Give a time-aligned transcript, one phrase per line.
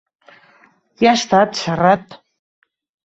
[1.01, 2.21] Qui ha estat, Serrat?